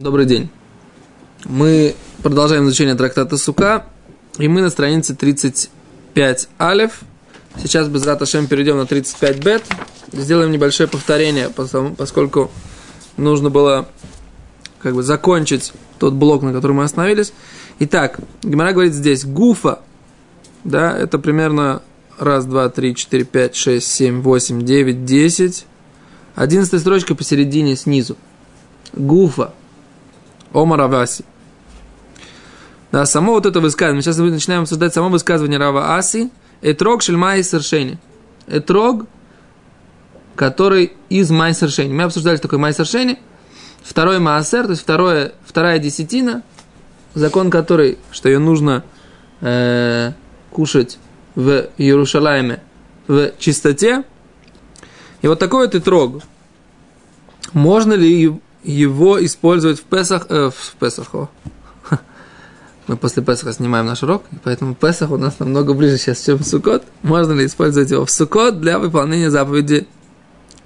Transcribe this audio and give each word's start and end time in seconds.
Добрый 0.00 0.24
день. 0.24 0.48
Мы 1.44 1.94
продолжаем 2.22 2.64
изучение 2.64 2.94
трактата 2.94 3.36
Сука, 3.36 3.84
и 4.38 4.48
мы 4.48 4.62
на 4.62 4.70
странице 4.70 5.14
35 5.14 6.48
Алев. 6.56 7.02
Сейчас 7.58 7.86
без 7.88 8.06
Раташем 8.06 8.46
перейдем 8.46 8.78
на 8.78 8.86
35 8.86 9.44
Бет. 9.44 9.62
Сделаем 10.10 10.52
небольшое 10.52 10.88
повторение, 10.88 11.50
поскольку 11.50 12.50
нужно 13.18 13.50
было 13.50 13.90
как 14.78 14.94
бы 14.94 15.02
закончить 15.02 15.70
тот 15.98 16.14
блок, 16.14 16.42
на 16.44 16.54
котором 16.54 16.76
мы 16.76 16.84
остановились. 16.84 17.34
Итак, 17.80 18.20
Гимара 18.42 18.72
говорит 18.72 18.94
здесь 18.94 19.26
Гуфа, 19.26 19.80
да, 20.64 20.96
это 20.96 21.18
примерно 21.18 21.82
раз, 22.18 22.46
два, 22.46 22.70
три, 22.70 22.96
четыре, 22.96 23.24
пять, 23.24 23.54
шесть, 23.54 23.92
семь, 23.92 24.22
восемь, 24.22 24.64
девять, 24.64 25.04
десять. 25.04 25.66
Одиннадцатая 26.36 26.80
строчка 26.80 27.14
посередине 27.14 27.76
снизу. 27.76 28.16
Гуфа– 28.94 29.52
Омар 30.52 30.80
Аваси. 30.80 31.24
Да, 32.92 33.06
само 33.06 33.34
вот 33.34 33.46
это 33.46 33.60
высказывание, 33.60 34.02
сейчас 34.02 34.18
мы 34.18 34.30
начинаем 34.30 34.62
обсуждать 34.62 34.92
само 34.92 35.08
высказывание 35.08 35.58
Рава 35.58 35.96
Аси, 35.96 36.30
Этрог 36.60 37.02
Шельмай 37.02 37.44
Совершени. 37.44 37.98
Этрог, 38.48 39.06
который 40.34 40.92
из 41.08 41.30
Май 41.30 41.54
Совершени. 41.54 41.92
Мы 41.92 42.02
обсуждали 42.02 42.38
такой 42.38 42.58
Май 42.58 42.72
Совершени, 42.72 43.18
второй 43.82 44.18
Маасер, 44.18 44.64
то 44.64 44.70
есть 44.70 44.82
второе, 44.82 45.32
вторая 45.44 45.78
десятина, 45.78 46.42
закон 47.14 47.50
который, 47.50 47.98
что 48.10 48.28
ее 48.28 48.38
нужно 48.38 48.84
э, 49.40 50.12
кушать 50.50 50.98
в 51.34 51.68
Иерушалайме 51.78 52.60
в 53.06 53.32
чистоте. 53.38 54.04
И 55.22 55.28
вот 55.28 55.38
такой 55.38 55.66
вот 55.66 55.74
Этрог. 55.74 56.22
Можно 57.52 57.94
ли 57.94 58.32
его 58.62 59.24
использовать 59.24 59.80
в 59.80 59.84
Песах, 59.84 60.26
э, 60.28 60.50
в 60.50 60.74
Песах, 60.78 61.14
о. 61.14 61.28
Мы 62.86 62.96
после 62.96 63.22
Песаха 63.22 63.52
снимаем 63.52 63.86
наш 63.86 64.02
урок, 64.02 64.24
поэтому 64.44 64.74
Песах 64.74 65.10
у 65.10 65.16
нас 65.16 65.38
намного 65.38 65.74
ближе 65.74 65.98
сейчас, 65.98 66.24
чем 66.24 66.42
Сукот. 66.42 66.84
Можно 67.02 67.32
ли 67.32 67.46
использовать 67.46 67.90
его 67.90 68.04
в 68.04 68.10
Сукот 68.10 68.60
для 68.60 68.78
выполнения 68.78 69.30
заповеди 69.30 69.86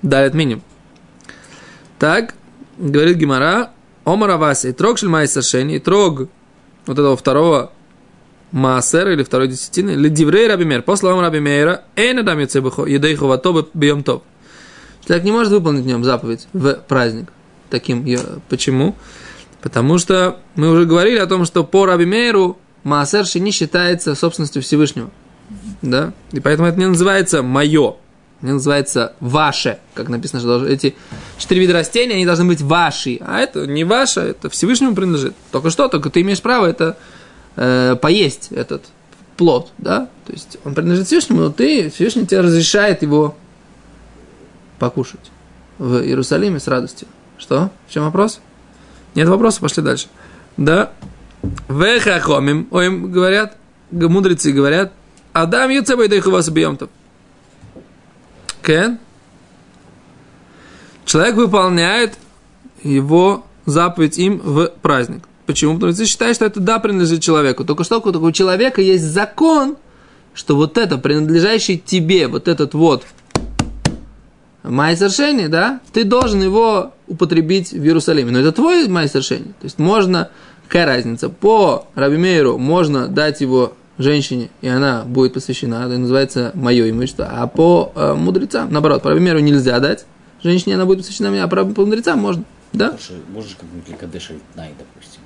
Далит 0.02 0.34
Миним? 0.34 0.62
Так, 1.98 2.34
говорит 2.78 3.16
Гимара, 3.16 3.70
Омар 4.04 4.30
Аваси, 4.30 4.72
трог 4.72 4.98
шельмай 4.98 5.28
сашени, 5.28 5.78
трог 5.78 6.28
вот 6.86 6.98
этого 6.98 7.16
второго 7.16 7.72
Маасера 8.50 9.12
или 9.12 9.22
второй 9.22 9.48
десятины, 9.48 9.92
или 9.92 10.08
Диврей 10.08 10.48
Рабимер, 10.48 10.82
по 10.82 10.96
словам 10.96 11.20
Рабимера, 11.20 11.84
Эйна 11.96 12.22
дам 12.22 12.38
едейху 12.40 13.26
ватобы 13.26 13.66
бьем 13.72 14.02
топ. 14.02 14.24
Человек 15.06 15.24
не 15.24 15.32
может 15.32 15.52
выполнить 15.52 15.84
в 15.84 15.86
нем 15.86 16.04
заповедь 16.04 16.48
в 16.52 16.74
праздник 16.88 17.30
таким. 17.74 18.06
Почему? 18.48 18.94
Потому 19.60 19.98
что 19.98 20.38
мы 20.54 20.70
уже 20.70 20.84
говорили 20.84 21.18
о 21.18 21.26
том, 21.26 21.44
что 21.44 21.64
по 21.64 21.86
Раби 21.86 22.04
Мейру 22.04 22.56
Маасер 22.84 23.24
не 23.40 23.50
считается 23.50 24.14
собственностью 24.14 24.62
Всевышнего. 24.62 25.10
Да? 25.82 26.12
И 26.32 26.40
поэтому 26.40 26.68
это 26.68 26.78
не 26.78 26.86
называется 26.86 27.42
мое, 27.42 27.96
не 28.42 28.52
называется 28.52 29.14
ваше, 29.20 29.78
как 29.94 30.08
написано, 30.08 30.40
что 30.40 30.64
эти 30.66 30.94
четыре 31.38 31.62
вида 31.62 31.72
растений, 31.72 32.14
они 32.14 32.26
должны 32.26 32.44
быть 32.44 32.60
ваши. 32.60 33.18
А 33.20 33.40
это 33.40 33.66
не 33.66 33.84
ваше, 33.84 34.20
это 34.20 34.48
Всевышнему 34.50 34.94
принадлежит. 34.94 35.34
Только 35.50 35.70
что, 35.70 35.88
только 35.88 36.10
ты 36.10 36.20
имеешь 36.20 36.42
право 36.42 36.66
это 36.66 36.96
э, 37.56 37.96
поесть, 38.00 38.48
этот 38.52 38.84
плод, 39.36 39.72
да? 39.78 40.08
То 40.26 40.32
есть 40.32 40.58
он 40.64 40.74
принадлежит 40.74 41.06
Всевышнему, 41.06 41.40
но 41.40 41.50
ты, 41.50 41.90
Всевышний 41.90 42.26
тебе 42.26 42.40
разрешает 42.40 43.02
его 43.02 43.34
покушать 44.78 45.32
в 45.78 46.02
Иерусалиме 46.02 46.60
с 46.60 46.68
радостью. 46.68 47.08
Что? 47.44 47.70
В 47.86 47.92
чем 47.92 48.04
вопрос? 48.04 48.40
Нет 49.14 49.28
вопроса, 49.28 49.60
пошли 49.60 49.82
дальше. 49.82 50.06
Да. 50.56 50.92
Вехахомим, 51.68 52.68
ой, 52.70 52.88
говорят, 52.88 53.58
мудрецы 53.90 54.50
говорят, 54.50 54.94
Адам 55.34 55.68
Юцеба 55.68 56.06
и 56.06 56.20
вас 56.20 56.48
бьем-то. 56.48 56.88
Кен? 58.62 58.98
Человек 61.04 61.34
выполняет 61.34 62.16
его 62.82 63.44
заповедь 63.66 64.16
им 64.16 64.38
в 64.38 64.68
праздник. 64.80 65.24
Почему? 65.44 65.74
Потому 65.74 65.92
что 65.92 66.06
считают, 66.06 66.36
что 66.36 66.46
это 66.46 66.60
да 66.60 66.78
принадлежит 66.78 67.20
человеку. 67.20 67.66
Только 67.66 67.84
что 67.84 68.00
у 68.00 68.32
человека 68.32 68.80
есть 68.80 69.04
закон, 69.04 69.76
что 70.32 70.56
вот 70.56 70.78
это, 70.78 70.96
принадлежащий 70.96 71.76
тебе, 71.76 72.26
вот 72.26 72.48
этот 72.48 72.72
вот 72.72 73.04
майсер 74.62 75.10
да, 75.50 75.80
ты 75.92 76.04
должен 76.04 76.42
его 76.42 76.93
употребить 77.08 77.72
в 77.72 77.82
Иерусалиме. 77.84 78.30
Но 78.30 78.40
это 78.40 78.52
твой 78.52 78.88
майсер 78.88 79.24
То 79.24 79.42
есть 79.62 79.78
можно, 79.78 80.30
какая 80.66 80.86
разница, 80.86 81.28
по 81.28 81.86
Рабимейру 81.94 82.58
можно 82.58 83.08
дать 83.08 83.40
его 83.40 83.74
женщине, 83.98 84.50
и 84.60 84.68
она 84.68 85.04
будет 85.04 85.34
посвящена, 85.34 85.86
это 85.86 85.98
называется 85.98 86.50
мое 86.54 86.90
имущество. 86.90 87.28
А 87.30 87.46
по 87.46 87.92
э, 87.94 88.14
мудрецам, 88.14 88.72
наоборот, 88.72 89.02
по 89.02 89.10
Рабимейру 89.10 89.38
нельзя 89.38 89.78
дать 89.78 90.06
женщине, 90.42 90.74
она 90.74 90.84
будет 90.84 90.98
посвящена, 90.98 91.42
а 91.42 91.48
по, 91.48 91.64
мудрецам 91.64 92.18
можно. 92.18 92.44
Да? 92.72 92.96
Можешь 93.32 93.54
как-нибудь 93.54 93.88
Ликадеш 93.88 94.30
Альтнай, 94.30 94.72
допустим. 94.76 95.20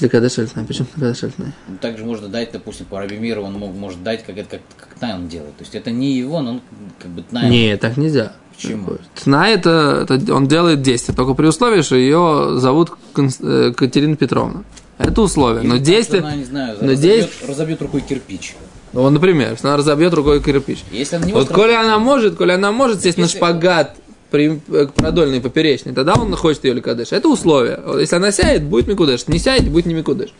Ликадеш 0.00 0.38
Альтнай, 0.38 0.64
почему 0.64 0.86
Ликадеш 0.96 1.24
Альтнай? 1.24 1.52
Ну, 1.68 1.76
также 1.78 2.04
можно 2.04 2.28
дать, 2.28 2.52
допустим, 2.52 2.86
по 2.86 3.00
Рабимиру, 3.00 3.42
он 3.42 3.54
мог, 3.54 3.74
может 3.74 4.02
дать, 4.02 4.24
как 4.24 4.36
это 4.36 4.58
как, 4.78 4.88
как 5.00 5.14
он 5.14 5.28
делает. 5.28 5.56
То 5.56 5.62
есть 5.62 5.74
это 5.74 5.90
не 5.90 6.12
его, 6.12 6.40
но 6.40 6.52
он 6.52 6.60
как 6.98 7.10
бы 7.10 7.22
Тнай. 7.22 7.48
Не, 7.48 7.76
так 7.76 7.96
нельзя. 7.96 8.32
Почему? 8.54 8.98
Тна 9.14 9.48
это, 9.50 10.06
это 10.08 10.34
он 10.34 10.48
делает 10.48 10.82
действие, 10.82 11.14
только 11.14 11.34
при 11.34 11.46
условии, 11.46 11.82
что 11.82 11.94
ее 11.94 12.58
зовут 12.58 12.90
э, 13.16 13.72
Катерина 13.76 14.16
Петровна. 14.16 14.64
Это 14.98 15.22
условие. 15.22 15.62
Или 15.62 15.70
но 15.70 15.76
действие. 15.76 16.22
Она, 16.22 16.34
не 16.34 16.44
знаю, 16.44 16.76
но 16.80 16.88
разобьет, 16.90 17.00
действие... 17.00 17.48
разобьет 17.48 17.82
рукой 17.82 18.00
кирпич. 18.00 18.56
Ну, 18.92 19.08
например, 19.08 19.52
если 19.52 19.66
она 19.68 19.76
разобьет 19.76 20.12
рукой 20.12 20.42
кирпич. 20.42 20.82
Если 20.90 21.16
она 21.16 21.26
не 21.26 21.32
вот, 21.32 21.48
коли 21.48 21.72
она 21.72 21.98
может, 21.98 22.36
коли 22.36 22.52
она 22.52 22.72
может 22.72 22.96
сесть 22.96 23.18
если... 23.18 23.22
на 23.22 23.28
шпагат 23.28 23.96
продольный 24.30 25.40
поперечный, 25.40 25.92
тогда 25.92 26.14
он 26.14 26.34
хочет 26.36 26.64
ее 26.64 26.74
ликадеш. 26.74 27.12
Это 27.12 27.28
условие. 27.28 27.80
Если 27.98 28.16
она 28.16 28.30
сядет, 28.30 28.64
будет 28.64 28.86
микудеш. 28.86 29.26
Не 29.28 29.38
сядет, 29.38 29.70
будет 29.70 29.86
не 29.86 29.94
микудеш. 29.94 30.30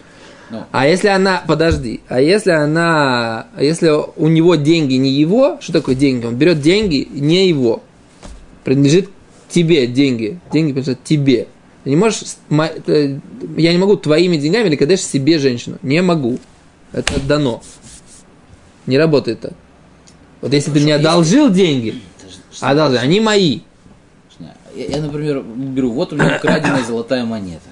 Ну. 0.50 0.64
А 0.72 0.86
если 0.86 1.08
она, 1.08 1.42
подожди, 1.46 2.00
а 2.08 2.20
если 2.20 2.52
она, 2.52 3.48
а 3.54 3.62
если 3.62 3.90
у 4.16 4.28
него 4.28 4.54
деньги 4.54 4.94
не 4.94 5.10
его, 5.10 5.58
что 5.60 5.74
такое 5.74 5.94
деньги? 5.94 6.24
Он 6.24 6.36
берет 6.36 6.60
деньги 6.62 7.06
не 7.10 7.48
его, 7.48 7.82
принадлежит 8.64 9.10
тебе 9.48 9.86
деньги. 9.86 10.40
Деньги 10.52 10.72
принадлежат 10.72 11.04
тебе. 11.04 11.48
Ты 11.84 11.90
не 11.90 11.96
можешь, 11.96 12.22
э, 12.50 13.18
я 13.56 13.72
не 13.72 13.78
могу 13.78 13.96
твоими 13.96 14.36
деньгами 14.36 14.68
или 14.68 14.76
кадеш 14.76 15.00
себе 15.00 15.38
женщину. 15.38 15.78
Не 15.82 16.02
могу. 16.02 16.38
Это 16.92 17.20
дано. 17.20 17.62
Не 18.86 18.98
работает 18.98 19.40
так. 19.40 19.52
Вот 20.40 20.52
если 20.52 20.70
Хорошо, 20.70 20.80
ты 20.80 20.84
мне 20.84 20.94
одолжил 20.94 21.48
если... 21.48 21.56
деньги, 21.56 21.94
одолжил, 22.60 23.00
они 23.00 23.20
мои. 23.20 23.60
Я, 24.74 24.96
я, 24.96 25.02
например, 25.02 25.42
беру, 25.42 25.92
вот 25.92 26.12
у 26.12 26.16
меня 26.16 26.36
украденная 26.36 26.84
золотая 26.84 27.24
монета. 27.24 27.68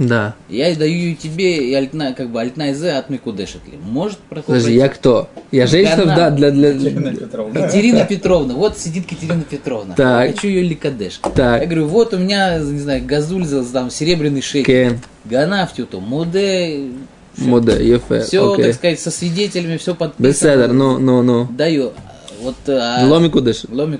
Да. 0.00 0.34
Я 0.48 0.74
даю 0.76 0.94
ее 0.94 1.14
тебе, 1.14 1.58
и 1.68 1.74
альтна, 1.74 2.14
как 2.14 2.30
бы 2.30 2.40
альтна 2.40 2.70
из 2.70 2.82
от 2.82 3.10
Микудешетли. 3.10 3.78
Может 3.82 4.16
проходить? 4.16 4.46
Подожди, 4.46 4.74
я 4.74 4.88
кто? 4.88 5.28
Я 5.50 5.66
женщина, 5.66 6.04
Она... 6.04 6.16
да, 6.16 6.30
для, 6.30 6.50
для... 6.50 6.72
Катерина 6.72 7.14
Петровна. 7.14 7.60
Катерина 7.60 8.04
Петровна. 8.06 8.54
Вот 8.54 8.78
сидит 8.78 9.06
Катерина 9.06 9.42
Петровна. 9.42 9.94
Так. 9.94 10.26
Я 10.26 10.32
хочу 10.32 10.48
ее 10.48 10.62
ликадеш. 10.62 11.20
Так. 11.34 11.60
Я 11.60 11.66
говорю, 11.66 11.86
вот 11.88 12.14
у 12.14 12.18
меня, 12.18 12.58
не 12.58 12.78
знаю, 12.78 13.04
газуль, 13.04 13.44
там, 13.72 13.90
серебряный 13.90 14.40
шейк. 14.40 14.64
Кен. 14.64 15.00
Ганафтю, 15.26 15.86
муде. 16.00 16.88
Муде, 17.36 17.72
ефе. 17.72 18.22
Все, 18.22 18.56
так 18.56 18.74
сказать, 18.74 19.00
со 19.00 19.10
свидетелями, 19.10 19.76
все 19.76 19.94
подписано. 19.94 20.32
Беседер, 20.32 20.72
ну, 20.72 20.98
ну, 20.98 21.22
ну. 21.22 21.46
Даю. 21.50 21.92
Вот, 22.40 22.56
а... 22.68 23.04
Ломи 23.06 23.28
кудеш. 23.28 23.64
Ломи 23.68 23.98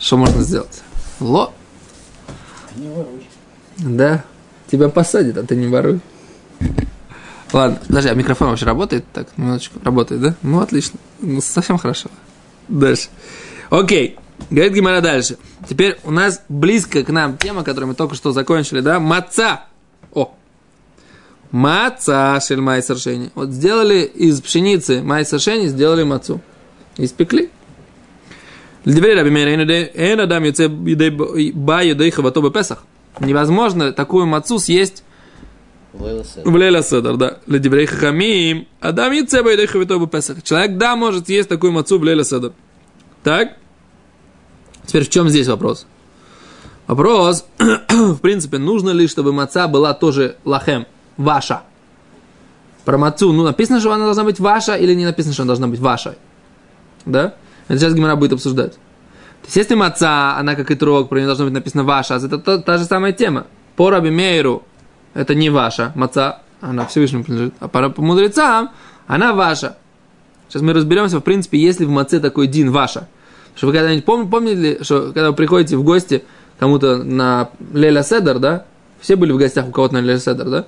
Что 0.00 0.16
можно 0.16 0.42
сделать? 0.42 0.82
Ло. 1.20 1.52
Не 2.76 2.88
воруй. 2.88 3.26
Да. 3.76 4.24
Тебя 4.70 4.88
посадят, 4.88 5.36
а 5.36 5.42
ты 5.42 5.54
не 5.54 5.66
воруй. 5.66 6.00
Ладно, 7.52 7.80
подожди, 7.86 8.08
а 8.08 8.14
микрофон 8.14 8.48
вообще 8.48 8.64
работает? 8.64 9.04
Так, 9.12 9.28
минуточку. 9.36 9.78
Работает, 9.84 10.20
да? 10.20 10.34
Ну, 10.42 10.60
отлично. 10.60 10.98
Ну, 11.20 11.40
совсем 11.40 11.78
хорошо. 11.78 12.08
Дальше. 12.68 13.08
Окей. 13.68 14.16
Говорит 14.48 14.72
Гимара 14.72 15.00
дальше. 15.00 15.36
Теперь 15.68 15.98
у 16.04 16.10
нас 16.10 16.42
близко 16.48 17.02
к 17.02 17.10
нам 17.10 17.36
тема, 17.36 17.62
которую 17.62 17.88
мы 17.88 17.94
только 17.94 18.14
что 18.14 18.32
закончили, 18.32 18.80
да? 18.80 19.00
Маца. 19.00 19.64
О. 20.14 20.34
Маца 21.50 22.40
шель 22.40 22.82
совершение. 22.82 23.32
Вот 23.34 23.50
сделали 23.50 24.02
из 24.02 24.40
пшеницы 24.40 25.02
май 25.02 25.26
совершение, 25.26 25.68
сделали 25.68 26.04
мацу. 26.04 26.40
Испекли. 26.96 27.50
Льдверь 28.84 29.16
Раби 29.18 29.30
Мейра, 29.30 29.50
эн 29.50 30.20
адам 30.20 30.44
юце 30.44 30.68
ба 30.68 31.82
юдей 31.84 32.10
хавато 32.10 32.40
бепесах. 32.40 32.84
Невозможно 33.20 33.92
такую 33.92 34.26
мацу 34.26 34.58
съесть 34.58 35.04
в 35.92 36.54
Лейла 36.54 36.82
Седер, 36.82 37.16
да. 37.16 37.38
Ледиврей 37.46 37.86
Хахамим, 37.86 38.68
Адам 38.80 39.12
Юце 39.12 39.42
ба 39.42 39.52
юдей 39.52 39.66
хавато 39.66 39.98
бепесах. 39.98 40.42
Человек, 40.42 40.78
да, 40.78 40.96
может 40.96 41.26
съесть 41.26 41.48
такую 41.48 41.72
мацу 41.72 41.98
в 41.98 42.02
Лейла 42.02 42.24
Седер. 42.24 42.52
Так? 43.22 43.56
Теперь 44.86 45.04
в 45.04 45.10
чем 45.10 45.28
здесь 45.28 45.48
вопрос? 45.48 45.86
Вопрос, 46.86 47.44
в 47.88 48.18
принципе, 48.18 48.58
нужно 48.58 48.90
ли, 48.90 49.06
чтобы 49.06 49.32
маца 49.32 49.68
была 49.68 49.94
тоже 49.94 50.36
лахем, 50.44 50.86
ваша? 51.16 51.62
Про 52.84 52.98
мацу, 52.98 53.32
ну, 53.32 53.44
написано, 53.44 53.78
что 53.78 53.92
она 53.92 54.06
должна 54.06 54.24
быть 54.24 54.40
ваша, 54.40 54.74
или 54.74 54.94
не 54.94 55.04
написано, 55.04 55.34
что 55.34 55.42
она 55.42 55.50
должна 55.50 55.68
быть 55.68 55.78
ваша? 55.78 56.16
Да? 57.04 57.34
Это 57.70 57.78
сейчас 57.78 57.94
Гимара 57.94 58.16
будет 58.16 58.32
обсуждать. 58.32 58.72
То 58.72 59.46
есть, 59.46 59.56
если 59.56 59.76
маца, 59.76 60.36
она 60.36 60.56
как 60.56 60.72
и 60.72 60.74
трог, 60.74 61.08
про 61.08 61.18
нее 61.18 61.26
должно 61.26 61.44
быть 61.44 61.54
написано 61.54 61.84
ваша, 61.84 62.16
это 62.16 62.36
та, 62.38 62.58
та 62.58 62.78
же 62.78 62.84
самая 62.84 63.12
тема. 63.12 63.46
По 63.76 63.90
Раби 63.90 64.10
Мейру 64.10 64.64
это 65.14 65.36
не 65.36 65.50
ваша 65.50 65.92
маца, 65.94 66.40
она 66.60 66.84
Всевышнему 66.86 67.22
принадлежит. 67.22 67.54
А 67.60 67.68
по, 67.68 67.88
по 67.90 68.02
мудрецам 68.02 68.70
она 69.06 69.32
ваша. 69.34 69.78
Сейчас 70.48 70.62
мы 70.62 70.72
разберемся, 70.72 71.18
в 71.18 71.22
принципе, 71.22 71.58
если 71.58 71.84
в 71.84 71.90
маце 71.90 72.18
такой 72.18 72.48
дин 72.48 72.72
ваша. 72.72 73.06
Что 73.54 73.68
вы 73.68 73.72
когда-нибудь 73.72 74.04
пом- 74.04 74.28
помнили, 74.28 74.80
что 74.82 75.12
когда 75.12 75.30
вы 75.30 75.36
приходите 75.36 75.76
в 75.76 75.84
гости 75.84 76.24
кому-то 76.58 76.96
на 76.96 77.50
Леля 77.72 78.02
Седер, 78.02 78.40
да? 78.40 78.64
Все 79.00 79.14
были 79.14 79.30
в 79.30 79.36
гостях 79.36 79.68
у 79.68 79.70
кого-то 79.70 79.94
на 79.94 80.00
Леля 80.00 80.18
Седер, 80.18 80.50
да? 80.50 80.66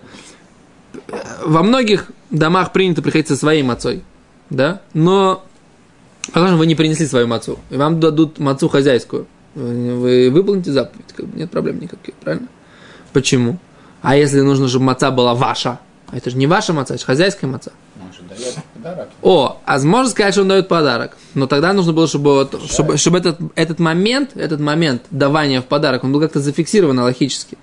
Во 1.44 1.64
многих 1.64 2.12
домах 2.30 2.70
принято 2.70 3.02
приходить 3.02 3.26
со 3.26 3.34
своей 3.36 3.64
мацой, 3.64 4.04
да? 4.50 4.82
Но 4.94 5.44
Возможно, 6.32 6.56
вы 6.56 6.66
не 6.66 6.74
принесли 6.74 7.06
свою 7.06 7.26
мацу, 7.26 7.58
и 7.70 7.76
вам 7.76 8.00
дадут 8.00 8.38
мацу 8.38 8.68
хозяйскую. 8.68 9.26
Вы 9.54 10.30
выполните 10.30 10.72
заповедь, 10.72 11.04
нет 11.34 11.50
проблем 11.50 11.80
никаких, 11.80 12.14
правильно? 12.14 12.48
Почему? 13.12 13.58
А 14.00 14.16
если 14.16 14.40
нужно, 14.40 14.68
чтобы 14.68 14.86
маца 14.86 15.10
была 15.10 15.34
ваша? 15.34 15.78
А 16.08 16.16
это 16.16 16.30
же 16.30 16.36
не 16.36 16.46
ваша 16.46 16.72
маца, 16.72 16.94
это 16.94 17.00
же 17.00 17.06
хозяйская 17.06 17.50
маца. 17.50 17.72
О, 19.22 19.60
а 19.64 19.78
можно 19.80 20.10
сказать, 20.10 20.34
что 20.34 20.42
он 20.42 20.48
дает 20.48 20.68
подарок. 20.68 21.16
Но 21.34 21.46
тогда 21.46 21.72
нужно 21.72 21.92
было, 21.92 22.08
чтобы, 22.08 22.34
вот, 22.34 22.60
чтобы, 22.70 22.96
чтобы 22.96 23.18
этот, 23.18 23.38
этот 23.54 23.78
момент, 23.78 24.30
этот 24.34 24.60
момент 24.60 25.02
давания 25.10 25.60
в 25.60 25.66
подарок, 25.66 26.04
он 26.04 26.12
был 26.12 26.20
как-то 26.20 26.40
зафиксирован 26.40 26.98
логически. 26.98 27.58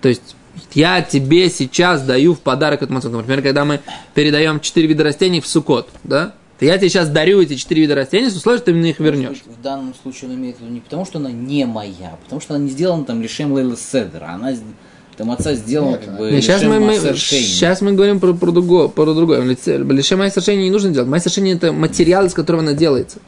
То 0.00 0.08
есть, 0.08 0.36
я 0.72 1.02
тебе 1.02 1.50
сейчас 1.50 2.02
даю 2.02 2.34
в 2.34 2.40
подарок 2.40 2.82
эту 2.82 2.92
мацу. 2.92 3.10
Например, 3.10 3.42
когда 3.42 3.64
мы 3.64 3.80
передаем 4.14 4.60
четыре 4.60 4.88
вида 4.88 5.04
растений 5.04 5.40
в 5.40 5.46
сукот, 5.46 5.88
да? 6.04 6.34
То 6.62 6.66
я 6.66 6.78
тебе 6.78 6.90
сейчас 6.90 7.08
дарю 7.08 7.42
эти 7.42 7.56
четыре 7.56 7.82
вида 7.82 7.96
растений 7.96 8.30
с 8.30 8.36
условием, 8.36 8.58
что 8.58 8.66
ты 8.66 8.72
мне 8.72 8.90
их 8.90 9.00
вернешь. 9.00 9.38
В 9.44 9.60
данном 9.60 9.96
случае 10.00 10.30
он 10.30 10.36
имеет 10.36 10.58
в 10.58 10.60
виду 10.60 10.70
не 10.70 10.78
потому, 10.78 11.04
что 11.04 11.18
она 11.18 11.32
не 11.32 11.66
моя, 11.66 12.10
а 12.12 12.16
потому 12.22 12.40
что 12.40 12.54
она 12.54 12.62
не 12.62 12.70
сделана 12.70 13.04
там 13.04 13.20
лишем 13.20 13.52
Лейла 13.52 13.76
Седера. 13.76 14.26
Она 14.26 14.54
там 15.16 15.32
отца 15.32 15.54
сделана 15.54 15.98
как 15.98 16.16
бы 16.16 16.30
Не, 16.30 16.40
сейчас, 16.40 16.62
мы, 16.62 16.78
мы, 16.78 16.94
сейчас 16.94 17.80
мы 17.80 17.94
говорим 17.94 18.20
про, 18.20 18.32
про, 18.34 18.52
другое, 18.52 18.86
про 18.86 19.12
другое. 19.12 19.42
Лишем 19.42 20.20
майсершени 20.20 20.62
не 20.62 20.70
нужно 20.70 20.90
делать. 20.90 21.08
Майсершени 21.08 21.54
это 21.54 21.72
материал, 21.72 22.26
из 22.26 22.32
которого 22.32 22.62
она 22.62 22.74
делается. 22.74 23.18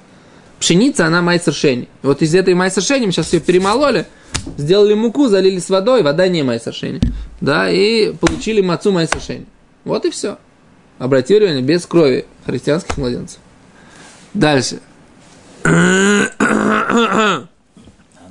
Пшеница, 0.60 1.04
она 1.04 1.20
майсершени. 1.20 1.88
Вот 2.02 2.22
из 2.22 2.36
этой 2.36 2.54
майсершени 2.54 3.06
мы 3.06 3.10
сейчас 3.10 3.32
ее 3.32 3.40
перемололи, 3.40 4.06
сделали 4.56 4.94
муку, 4.94 5.26
залили 5.26 5.58
с 5.58 5.70
водой, 5.70 6.04
вода 6.04 6.28
не 6.28 6.44
майсершени. 6.44 7.00
Да, 7.40 7.68
и 7.68 8.12
получили 8.12 8.60
мацу 8.60 8.92
майсершени. 8.92 9.46
Вот 9.84 10.04
и 10.04 10.10
все. 10.12 10.38
Обратили 10.98 11.40
внимание, 11.40 11.62
без 11.62 11.86
крови 11.86 12.26
христианских 12.46 12.96
младенцев. 12.98 13.40
Дальше. 14.32 14.80
Она 15.64 16.28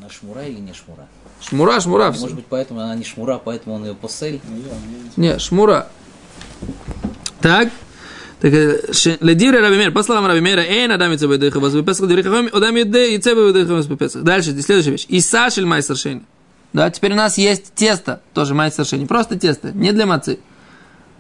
шмура 0.10 0.44
или 0.44 0.60
не 0.60 0.74
шмура? 0.74 1.08
Шмура, 1.42 1.80
шмура. 1.82 2.06
Может 2.08 2.28
все. 2.28 2.36
быть, 2.36 2.46
поэтому 2.48 2.80
она 2.80 2.96
не 2.96 3.04
шмура, 3.04 3.38
поэтому 3.44 3.76
он 3.76 3.86
ее 3.86 3.96
посель? 3.96 4.40
Не, 5.18 5.40
шмура. 5.40 5.88
Так. 7.42 7.70
Ледире 8.42 9.60
Рабимер, 9.60 9.92
по 9.92 10.04
словам 10.04 10.26
Рабимера, 10.26 10.62
эй, 10.62 10.88
надам 10.88 11.12
яйце 11.12 11.28
бедыха 11.28 11.60
вас 11.62 11.74
бепесах, 11.74 12.08
дырих 12.08 12.26
хами, 12.26 12.50
одам 12.54 12.76
яйце 12.76 13.34
бедыха 13.36 13.74
вас 13.74 13.88
бепесах. 13.88 14.24
Дальше, 14.24 14.52
следующая 14.62 14.92
вещь. 14.92 15.06
Иса 15.08 15.50
шель 15.50 15.66
майсершени. 15.66 16.24
Да, 16.74 16.90
теперь 16.90 17.14
у 17.14 17.16
нас 17.16 17.38
есть 17.38 17.74
тесто, 17.74 18.22
тоже 18.34 18.54
майсершени, 18.54 19.06
просто 19.06 19.38
тесто, 19.40 19.72
не 19.72 19.92
для 19.94 20.06
мацы. 20.06 20.40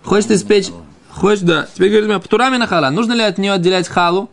Хочешь 0.03 0.25
ты 0.25 0.33
испечь, 0.35 0.67
хочешь, 1.13 1.43
да. 1.43 1.67
Теперь 1.73 1.89
говорит 1.89 2.09
мне, 2.09 2.19
птурами 2.19 2.57
на 2.57 2.67
хала. 2.67 2.89
Нужно 2.89 3.13
ли 3.13 3.21
от 3.21 3.37
нее 3.37 3.53
отделять 3.53 3.87
халу? 3.87 4.29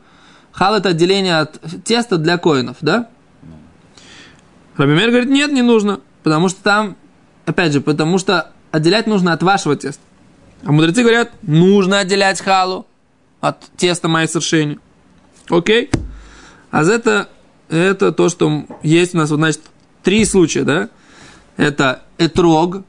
Хал 0.53 0.75
это 0.75 0.91
отделение 0.91 1.39
от 1.39 1.61
теста 1.85 2.17
для 2.17 2.39
коинов, 2.39 2.79
да? 2.81 3.09
Рабимер 4.77 5.11
говорит, 5.11 5.29
нет, 5.29 5.53
не 5.53 5.63
нужно, 5.63 6.01
потому 6.23 6.49
что 6.49 6.63
там, 6.63 6.97
опять 7.45 7.73
же, 7.73 7.81
потому 7.81 8.19
что 8.19 8.51
отделять 8.73 9.07
нужно 9.07 9.33
от 9.33 9.43
вашего 9.43 9.77
теста. 9.77 10.03
А 10.65 10.73
мудрецы 10.73 11.03
говорят, 11.03 11.31
нужно 11.43 11.99
отделять 11.99 12.41
халу 12.41 12.87
от 13.41 13.61
теста 13.77 14.09
майсершени. 14.09 14.79
Окей? 15.49 15.91
А 16.71 16.83
это, 16.83 17.29
это 17.69 18.13
то, 18.13 18.29
что 18.29 18.65
есть 18.83 19.15
у 19.15 19.19
нас, 19.19 19.31
вот, 19.31 19.37
значит, 19.37 19.63
три 20.03 20.25
случая, 20.25 20.63
да? 20.63 20.89
Это 21.57 22.03
этрог, 22.19 22.83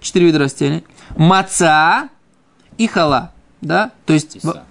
четыре 0.00 0.26
вида 0.26 0.38
растений, 0.40 0.84
маца 1.16 2.08
и 2.80 2.86
хала, 2.86 3.32
да? 3.60 3.90
То 4.06 4.14
есть, 4.14 4.36
Иса. 4.36 4.64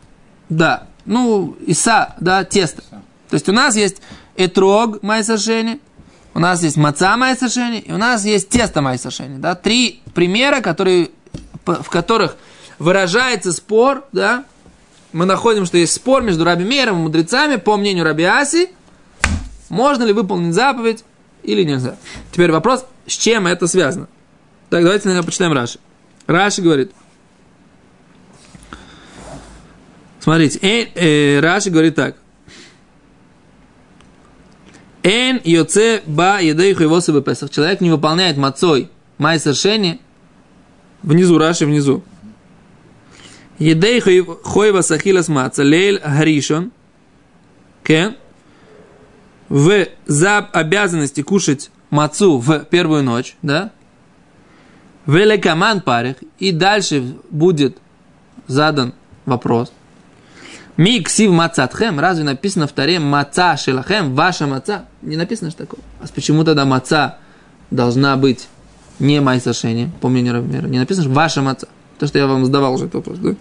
да, 0.49 0.87
ну, 1.05 1.55
иса, 1.67 2.15
да, 2.19 2.43
тесто. 2.43 2.81
То 3.29 3.35
есть 3.35 3.47
у 3.47 3.51
нас 3.51 3.75
есть 3.75 3.97
этрог 4.35 5.03
майсершени, 5.03 5.79
у 6.33 6.39
нас 6.39 6.63
есть 6.63 6.75
маца 6.75 7.15
майсершени, 7.17 7.77
и 7.77 7.91
у 7.91 7.97
нас 7.97 8.25
есть 8.25 8.49
тесто 8.49 8.81
майсершени, 8.81 9.37
да? 9.37 9.53
Три 9.53 10.01
примера, 10.15 10.61
которые, 10.61 11.11
в 11.65 11.87
которых 11.91 12.35
выражается 12.79 13.53
спор, 13.53 14.03
да? 14.11 14.43
Мы 15.13 15.25
находим, 15.25 15.67
что 15.67 15.77
есть 15.77 15.93
спор 15.93 16.23
между 16.23 16.43
Раби 16.43 16.63
Мейером 16.63 16.97
и 16.97 17.03
мудрецами, 17.03 17.57
по 17.57 17.77
мнению 17.77 18.05
Раби 18.05 18.23
Аси, 18.23 18.71
можно 19.69 20.03
ли 20.03 20.13
выполнить 20.13 20.55
заповедь 20.55 21.03
или 21.43 21.63
нельзя. 21.63 21.95
Теперь 22.31 22.51
вопрос, 22.51 22.85
с 23.05 23.13
чем 23.13 23.45
это 23.45 23.67
связано. 23.67 24.07
Так, 24.71 24.83
давайте 24.83 25.07
наверное, 25.07 25.27
почитаем 25.27 25.53
Раши. 25.53 25.77
Раши 26.25 26.63
говорит, 26.63 26.91
Смотрите, 30.19 30.59
э, 30.61 30.87
э, 30.95 31.39
Раши 31.39 31.69
говорит 31.69 31.95
так. 31.95 32.17
Эн 35.03 35.39
йоце 35.43 36.03
ба 36.05 36.39
едейху 36.41 36.83
его 36.83 36.99
себе 36.99 37.21
песах. 37.21 37.49
Человек 37.49 37.79
не 37.81 37.89
выполняет 37.89 38.37
мацой 38.37 38.89
май 39.17 39.39
совершение. 39.39 39.99
Внизу, 41.03 41.37
Раши, 41.37 41.65
внизу. 41.65 42.03
Едейху 43.59 44.39
хойва 44.43 44.81
сахилас 44.81 45.29
маца 45.29 45.63
лейль 45.63 45.99
гаришон. 45.99 46.71
Кен. 47.83 48.15
В 49.47 49.87
за 50.05 50.37
обязанности 50.39 51.21
кушать 51.21 51.71
мацу 51.89 52.37
в 52.37 52.65
первую 52.65 53.03
ночь, 53.03 53.35
да? 53.41 53.71
Великаман 55.05 55.81
парих. 55.81 56.17
И 56.39 56.51
дальше 56.51 57.15
будет 57.31 57.77
задан 58.47 58.93
вопрос. 59.25 59.71
Ми 60.79 61.03
ксив 61.03 61.33
мацатхем, 61.33 61.99
разве 61.99 62.23
написано 62.23 62.65
в 62.65 62.71
таре 62.71 62.99
маца 62.99 63.57
шелахем, 63.57 64.15
ваша 64.15 64.47
маца? 64.47 64.85
Не 65.01 65.17
написано 65.17 65.51
что 65.51 65.65
такое. 65.65 65.81
А 65.99 66.05
почему 66.07 66.45
тогда 66.45 66.63
маца 66.63 67.17
должна 67.69 68.15
быть 68.15 68.47
не 68.97 69.19
майсашени, 69.19 69.91
по 69.99 70.07
мнению 70.07 70.35
Равмера? 70.35 70.67
Не 70.67 70.79
написано, 70.79 71.03
что 71.03 71.13
ваша 71.13 71.41
маца. 71.41 71.67
То, 71.97 72.07
что 72.07 72.17
я 72.17 72.27
вам 72.27 72.45
задавал 72.45 72.75
уже 72.75 72.85
этот 72.85 72.95
вопрос, 72.95 73.17
да? 73.17 73.35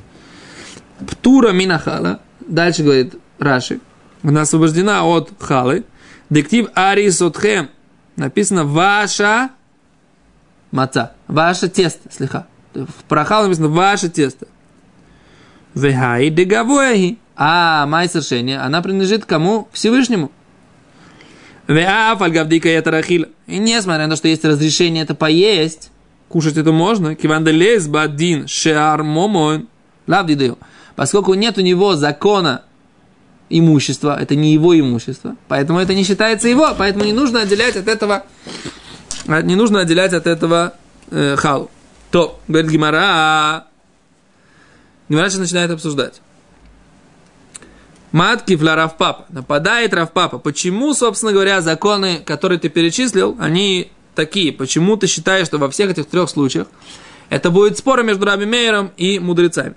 Птура 1.06 1.52
минахала. 1.52 2.18
Дальше 2.40 2.82
говорит 2.82 3.14
Раши. 3.38 3.78
Она 4.24 4.40
освобождена 4.40 5.04
от 5.04 5.30
халы. 5.38 5.84
Дектив 6.30 6.66
арисотхем. 6.74 7.68
Написано 8.16 8.64
ваша 8.64 9.50
маца. 10.72 11.12
Ваше 11.28 11.68
тесто, 11.68 12.10
слегка. 12.10 12.48
Про 13.06 13.24
хал 13.24 13.44
написано 13.44 13.68
ваше 13.68 14.08
тесто. 14.08 14.48
Вехай 15.74 16.30
дегавуэхи. 16.30 17.18
А 17.40 17.86
майсершение, 17.86 18.58
она 18.58 18.82
принадлежит 18.82 19.24
кому? 19.24 19.68
Всевышнему. 19.72 20.32
Веаф 21.68 22.20
альгавдика 22.20 22.68
ятарахила. 22.68 23.28
И 23.46 23.58
несмотря 23.58 24.06
на 24.06 24.10
то, 24.10 24.16
что 24.16 24.26
есть 24.26 24.44
разрешение 24.44 25.04
это 25.04 25.14
поесть, 25.14 25.92
кушать 26.28 26.56
это 26.56 26.72
можно. 26.72 27.14
Киванделес 27.14 27.86
бадин 27.86 28.48
шеар 28.48 29.04
момон. 29.04 29.68
Лавдидею. 30.08 30.58
Поскольку 30.96 31.34
нет 31.34 31.58
у 31.58 31.60
него 31.60 31.94
закона 31.94 32.62
имущества, 33.50 34.18
это 34.20 34.34
не 34.34 34.52
его 34.52 34.78
имущество, 34.78 35.36
поэтому 35.46 35.78
это 35.78 35.94
не 35.94 36.02
считается 36.02 36.48
его, 36.48 36.74
поэтому 36.76 37.04
не 37.04 37.12
нужно 37.12 37.42
отделять 37.42 37.76
от 37.76 37.86
этого, 37.88 38.26
не 39.26 39.54
нужно 39.54 39.80
отделять 39.80 40.12
от 40.12 40.26
этого 40.26 40.74
э, 41.10 41.36
халу. 41.36 41.70
То, 42.10 42.40
говорит 42.48 42.70
Гимара, 42.70 43.66
Гимара 45.08 45.30
начинает 45.38 45.70
обсуждать. 45.70 46.20
Матки 48.12 48.54
Равпапа. 48.54 49.26
Нападает 49.28 49.92
Равпапа. 49.92 50.38
Почему, 50.38 50.94
собственно 50.94 51.32
говоря, 51.32 51.60
законы, 51.60 52.22
которые 52.24 52.58
ты 52.58 52.68
перечислил, 52.68 53.36
они 53.38 53.90
такие? 54.14 54.52
Почему 54.52 54.96
ты 54.96 55.06
считаешь, 55.06 55.46
что 55.46 55.58
во 55.58 55.70
всех 55.70 55.90
этих 55.90 56.06
трех 56.06 56.30
случаях 56.30 56.68
это 57.28 57.50
будет 57.50 57.78
спор 57.78 58.02
между 58.02 58.24
Раби 58.24 58.46
Мейером 58.46 58.92
и 58.96 59.18
мудрецами? 59.18 59.74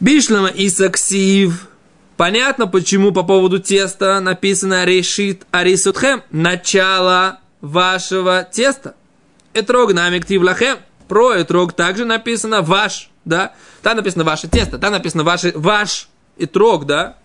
Бишлама 0.00 0.48
и 0.48 0.68
Саксив. 0.68 1.68
Понятно, 2.16 2.66
почему 2.66 3.12
по 3.12 3.22
поводу 3.22 3.60
теста 3.60 4.18
написано 4.20 4.84
Решит 4.84 5.46
Арисутхем. 5.52 6.22
Начало 6.30 7.38
вашего 7.60 8.42
теста. 8.42 8.94
Этрог 9.54 9.92
намиктив 9.92 10.42
лахем. 10.42 10.78
Про 11.06 11.40
этрог 11.40 11.72
также 11.72 12.04
написано 12.04 12.60
ваш, 12.60 13.10
да. 13.24 13.54
Там 13.82 13.96
написано 13.96 14.24
ваше 14.24 14.48
тесто, 14.48 14.78
там 14.78 14.92
написано 14.92 15.24
ваши, 15.24 15.52
ваш 15.54 16.07
этрог, 16.38 16.86
да. 16.86 17.16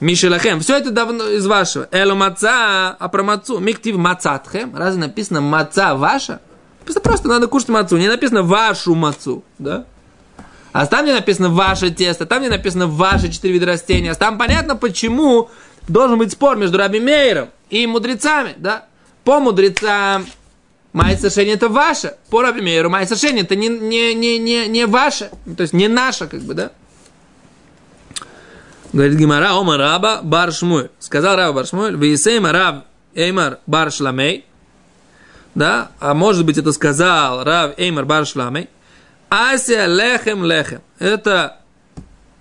Мишелахем. 0.00 0.60
Все 0.60 0.78
это 0.78 0.90
давно 0.90 1.28
из 1.28 1.46
вашего. 1.46 1.88
Элу 1.90 2.14
маца, 2.14 2.90
а 2.98 3.08
про 3.08 3.22
мацу. 3.22 3.58
Миктив 3.58 3.96
мацатхем. 3.96 4.76
Разве 4.76 5.00
написано 5.00 5.40
маца 5.40 5.94
ваша? 5.96 6.40
Написано 6.80 7.02
просто 7.02 7.28
надо 7.28 7.48
кушать 7.48 7.68
мацу. 7.68 7.96
Не 7.96 8.08
написано 8.08 8.42
вашу 8.42 8.94
мацу, 8.94 9.42
да? 9.58 9.84
А 10.72 10.86
там, 10.86 11.04
где 11.04 11.14
написано 11.14 11.48
ваше 11.48 11.90
тесто, 11.90 12.26
там, 12.26 12.40
где 12.40 12.50
написано 12.50 12.86
ваши 12.86 13.32
четыре 13.32 13.54
вида 13.54 13.66
растения, 13.66 14.14
там 14.14 14.38
понятно, 14.38 14.76
почему 14.76 15.50
должен 15.88 16.18
быть 16.18 16.32
спор 16.32 16.56
между 16.56 16.78
Раби 16.78 17.00
Мейером 17.00 17.48
и 17.70 17.86
мудрецами, 17.86 18.54
да? 18.58 18.84
По 19.24 19.40
мудрецам 19.40 20.26
Мать 20.92 21.20
совершение 21.20 21.54
это 21.54 21.68
ваше. 21.68 22.16
По 22.30 22.42
Раби 22.42 22.60
Мейеру 22.62 22.88
мать 22.88 23.08
совершение 23.08 23.44
это 23.44 23.54
не, 23.54 23.68
не, 23.68 24.14
не, 24.14 24.38
не, 24.38 24.66
не 24.66 24.86
ваше. 24.86 25.30
То 25.56 25.62
есть 25.62 25.74
не 25.74 25.86
наше, 25.86 26.26
как 26.26 26.40
бы, 26.40 26.54
да? 26.54 26.72
Говорит 28.92 29.18
Гимара, 29.18 29.54
Ома 29.54 29.76
Раба 29.76 30.20
Бар. 30.22 30.50
Сказал 30.52 31.36
Раба 31.36 31.52
Бар 31.52 31.66
Шмуэль, 31.66 31.96
Вейсейма 31.96 32.52
Раб 32.52 32.84
Эймар 33.14 33.58
Бар 33.66 33.90
Шламей. 33.90 34.44
Да, 35.54 35.90
а 35.98 36.14
может 36.14 36.46
быть 36.46 36.56
это 36.56 36.72
сказал 36.72 37.44
Рав 37.44 37.78
Эймар 37.78 38.04
Бар 38.04 38.26
Шламей. 38.26 38.68
Ася 39.28 39.86
лехем 39.86 40.44
лехем. 40.44 40.80
Это 40.98 41.58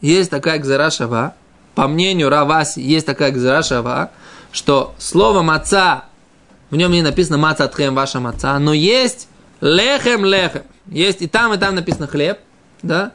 есть 0.02 0.30
такая 0.30 0.60
гзара 0.60 0.90
шава. 0.90 1.34
По 1.76 1.88
мнению 1.88 2.30
Раваси 2.30 2.82
есть 2.82 3.06
такая 3.06 3.32
гзара 3.32 3.62
шава, 3.62 4.12
что 4.52 4.96
слово 4.98 5.42
маца, 5.42 6.06
в 6.70 6.76
нем 6.76 6.92
не 6.92 7.02
написано 7.02 7.38
маца 7.38 7.68
тхем 7.68 7.94
ваша 7.94 8.20
маца, 8.20 8.58
но 8.58 8.74
есть 8.74 9.28
лехем 9.62 10.26
лехем. 10.26 10.64
Есть 10.88 11.22
и 11.22 11.28
там, 11.28 11.54
и 11.54 11.58
там 11.58 11.76
написано 11.76 12.08
хлеб, 12.08 12.40
да, 12.82 13.12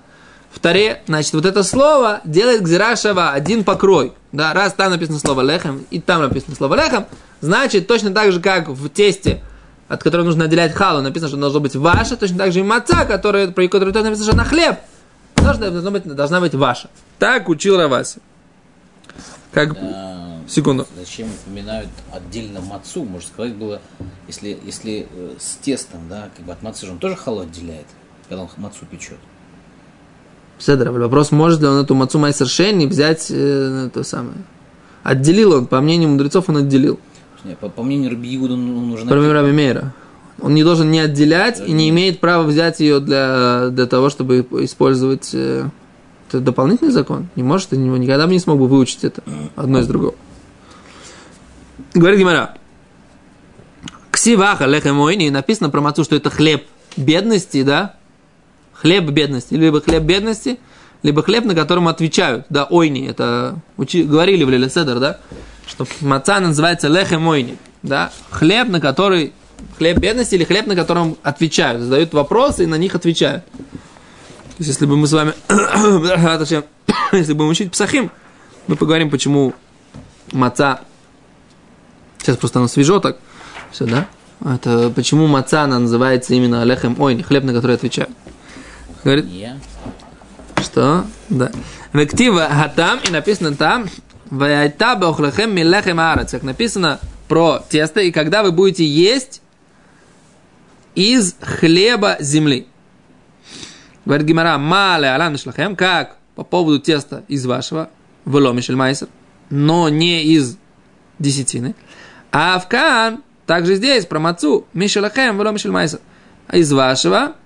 в 0.52 0.58
Таре, 0.58 1.02
значит, 1.06 1.32
вот 1.32 1.46
это 1.46 1.62
слово 1.62 2.20
делает 2.24 2.62
Гзирашава 2.62 3.30
один 3.30 3.64
покрой. 3.64 4.12
Да, 4.32 4.52
раз 4.52 4.74
там 4.74 4.90
написано 4.90 5.18
слово 5.18 5.40
лехем, 5.40 5.86
и 5.90 6.00
там 6.00 6.22
написано 6.22 6.54
слово 6.54 6.74
лехем, 6.76 7.06
значит, 7.40 7.86
точно 7.86 8.12
так 8.12 8.32
же, 8.32 8.40
как 8.40 8.68
в 8.68 8.88
тесте, 8.88 9.42
от 9.88 10.02
которого 10.02 10.26
нужно 10.26 10.44
отделять 10.44 10.74
халу, 10.74 11.00
написано, 11.00 11.28
что 11.28 11.38
должно 11.38 11.60
быть 11.60 11.74
ваше, 11.74 12.16
точно 12.16 12.38
так 12.38 12.52
же 12.52 12.60
и 12.60 12.62
маца, 12.62 13.04
который, 13.04 13.50
про 13.50 13.66
которую 13.68 13.94
написано, 13.94 14.26
что 14.26 14.36
на 14.36 14.44
хлеб, 14.44 14.76
должна, 15.36 15.70
должна, 15.70 15.90
быть, 15.90 16.04
должна 16.04 16.40
быть 16.40 16.54
ваша. 16.54 16.90
Так 17.18 17.48
учил 17.48 17.78
Раваси. 17.78 18.20
Как... 19.52 19.74
Да. 19.74 20.22
Секунду. 20.48 20.86
Зачем 20.98 21.28
упоминают 21.30 21.88
отдельно 22.12 22.60
мацу? 22.60 23.04
Можно 23.04 23.28
сказать 23.28 23.54
было, 23.54 23.80
если, 24.26 24.58
если 24.64 25.06
э, 25.08 25.36
с 25.38 25.56
тестом, 25.62 26.08
да, 26.10 26.30
как 26.36 26.44
бы 26.44 26.52
от 26.52 26.62
мацы 26.62 26.84
же 26.84 26.92
он 26.92 26.98
тоже 26.98 27.16
халу 27.16 27.40
отделяет, 27.40 27.86
когда 28.28 28.42
он 28.42 28.50
мацу 28.56 28.84
печет. 28.86 29.18
Седер, 30.64 30.92
вопрос, 30.92 31.32
может 31.32 31.60
ли 31.60 31.66
он 31.66 31.82
эту 31.82 31.96
мацу 31.96 32.20
майсер 32.20 32.46
шейни 32.46 32.86
взять 32.86 33.26
э, 33.30 33.90
то 33.92 34.04
самое. 34.04 34.36
Отделил 35.02 35.54
он, 35.54 35.66
по 35.66 35.80
мнению 35.80 36.10
мудрецов, 36.10 36.48
он 36.48 36.58
отделил. 36.58 37.00
Не, 37.42 37.56
по, 37.56 37.68
по 37.68 37.82
мнению 37.82 38.12
Раби 38.12 38.38
он 38.38 38.90
нужно... 38.90 39.08
По 39.08 39.16
мнению 39.16 39.32
Раби 39.32 39.50
Мейра. 39.50 39.92
Он 40.40 40.54
не 40.54 40.62
должен 40.62 40.88
не 40.88 41.00
отделять 41.00 41.60
и 41.60 41.72
не 41.72 41.88
имеет 41.88 42.20
права 42.20 42.44
взять 42.44 42.78
ее 42.78 43.00
для, 43.00 43.70
для 43.70 43.86
того, 43.86 44.08
чтобы 44.08 44.46
использовать... 44.60 45.30
Э, 45.32 45.68
это 46.28 46.38
дополнительный 46.38 46.92
закон. 46.92 47.26
Не 47.34 47.42
может, 47.42 47.72
и 47.72 47.76
никогда 47.76 48.28
бы 48.28 48.32
не 48.32 48.38
смог 48.38 48.58
бы 48.60 48.68
выучить 48.68 49.02
это 49.02 49.20
одно 49.56 49.80
из 49.80 49.88
другого. 49.88 50.14
Говорит 51.92 52.20
Гимара. 52.20 52.54
Ксиваха 54.12 54.66
лехемойни 54.66 55.28
написано 55.28 55.70
про 55.70 55.80
мацу, 55.80 56.04
что 56.04 56.14
это 56.14 56.30
хлеб 56.30 56.64
бедности, 56.96 57.64
да? 57.64 57.96
Хлеб 58.82 59.04
бедности, 59.10 59.54
либо 59.54 59.80
хлеб 59.80 60.02
бедности, 60.02 60.58
либо 61.04 61.22
хлеб, 61.22 61.44
на 61.44 61.54
котором 61.54 61.86
отвечают. 61.86 62.46
Да, 62.48 62.64
ойни, 62.64 63.08
это 63.08 63.56
учи, 63.76 64.02
говорили 64.02 64.42
в 64.42 64.50
Лилеседер, 64.50 64.98
да? 64.98 65.20
Что 65.68 65.86
маца 66.00 66.40
называется 66.40 66.88
лехем 66.88 67.28
ойни, 67.28 67.58
да? 67.84 68.10
Хлеб, 68.30 68.68
на 68.68 68.80
который, 68.80 69.32
хлеб 69.78 69.98
бедности 69.98 70.34
или 70.34 70.42
хлеб, 70.42 70.66
на 70.66 70.74
котором 70.74 71.16
отвечают. 71.22 71.82
Задают 71.82 72.12
вопросы 72.12 72.64
и 72.64 72.66
на 72.66 72.74
них 72.74 72.96
отвечают. 72.96 73.44
То 73.46 74.58
есть, 74.58 74.70
если 74.70 74.86
бы 74.86 74.96
мы 74.96 75.06
с 75.06 75.12
вами, 75.12 75.32
если 77.12 77.32
будем 77.34 77.50
учить 77.50 77.70
псахим, 77.70 78.10
мы 78.66 78.74
поговорим, 78.74 79.10
почему 79.10 79.54
маца, 80.32 80.80
сейчас 82.18 82.36
просто 82.36 82.58
оно 82.58 82.66
свежо 82.66 82.98
так, 82.98 83.18
все, 83.70 83.86
да? 83.86 84.08
Это 84.44 84.90
почему 84.90 85.28
маца 85.28 85.62
она 85.62 85.78
называется 85.78 86.34
именно 86.34 86.64
лехем 86.64 87.00
ойни, 87.00 87.22
хлеб, 87.22 87.44
на 87.44 87.52
который 87.52 87.76
отвечают. 87.76 88.10
Говорит, 89.04 89.26
что? 90.62 91.06
Да. 91.28 91.50
Вектива 91.92 92.48
хатам, 92.48 93.00
и 93.06 93.10
написано 93.10 93.54
там, 93.54 93.88
Ваяйта 94.30 94.96
бахлахем 94.96 95.54
милехем 95.54 96.00
арец. 96.00 96.30
Как 96.30 96.42
написано 96.42 97.00
про 97.28 97.62
тесто, 97.68 98.00
и 98.00 98.12
когда 98.12 98.42
вы 98.42 98.52
будете 98.52 98.86
есть 98.86 99.42
из 100.94 101.34
хлеба 101.40 102.16
земли. 102.20 102.66
Говорит 104.04 104.26
Гимара, 104.26 104.58
мале 104.58 105.10
алан 105.10 105.36
шлахем, 105.36 105.76
как 105.76 106.16
по 106.34 106.44
поводу 106.44 106.78
теста 106.78 107.24
из 107.28 107.44
вашего, 107.46 107.90
веломишель 108.24 108.76
майсер, 108.76 109.08
но 109.50 109.88
не 109.88 110.24
из 110.24 110.56
десятины. 111.18 111.74
А 112.30 112.58
в 112.58 112.68
Кан, 112.68 113.22
также 113.46 113.74
здесь, 113.74 114.06
про 114.06 114.18
мацу, 114.18 114.66
мишелахем, 114.72 115.38
веломишель 115.38 115.70
майсер, 115.70 116.00
из 116.50 116.72
вашего, 116.72 117.36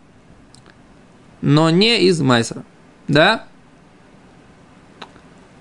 но 1.47 1.71
не 1.71 2.00
из 2.00 2.21
Майсера. 2.21 2.65
Да? 3.07 3.45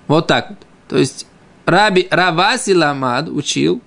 Вот 0.08 0.26
так 0.26 0.50
вот. 0.50 0.58
То 0.88 0.98
есть 0.98 1.28
Раби 1.68 2.08
Раваси 2.10 2.74
Ламад 2.74 3.30
учил, 3.30 3.84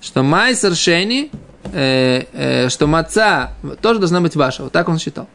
что 0.00 0.24
Майсер 0.24 0.74
Шени, 0.74 1.30
э, 1.72 2.24
э, 2.32 2.68
что 2.68 2.88
маца 2.88 3.52
тоже 3.80 4.00
должна 4.00 4.20
быть 4.20 4.34
ваша. 4.34 4.64
Вот 4.64 4.72
так 4.72 4.88
он 4.88 4.98
считал. 4.98 5.28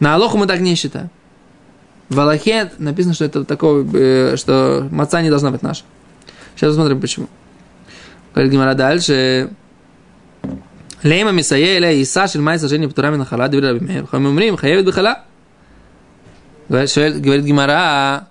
На 0.00 0.14
Алоху 0.14 0.38
мы 0.38 0.46
так 0.46 0.60
не 0.60 0.74
считаем. 0.74 1.10
В 2.08 2.18
Аллахе 2.18 2.72
написано, 2.78 3.12
что 3.12 3.26
это 3.26 3.44
такое, 3.44 3.86
э, 3.92 4.36
что 4.38 4.88
маца 4.90 5.20
не 5.20 5.28
должна 5.28 5.50
быть 5.50 5.60
наша. 5.60 5.84
Сейчас 6.54 6.70
посмотрим, 6.70 6.98
почему. 7.02 7.28
Говорит 8.32 8.52
Гимара 8.52 8.72
дальше. 8.72 9.50
Лейма 11.06 11.30
Эля 11.30 11.92
Иса 11.92 12.26
Шель 12.26 12.40
Майса 12.40 12.68
Жени 12.68 12.88
Птура 12.88 13.10
Мин 13.10 13.24
Хала 13.24 13.48
Диври 13.48 13.68
Раби 13.68 13.80
Мейр. 13.80 14.06
Хам 14.08 14.26
умрим, 14.26 14.56
хаевит 14.56 14.86
бихала. 14.86 15.20
Говорит 16.68 17.44
Гимара, 17.44 18.28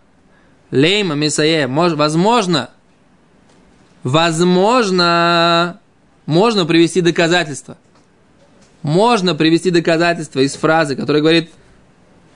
Лейма 0.72 1.16
Мисае, 1.16 1.68
возможно, 1.68 2.70
возможно, 4.04 5.80
можно 6.26 6.66
привести 6.66 7.00
доказательства. 7.00 7.78
Можно 8.82 9.36
привести 9.36 9.72
доказательства 9.72 10.42
из 10.42 10.56
фразы, 10.56 10.98
которая 10.98 11.22
говорит, 11.22 11.52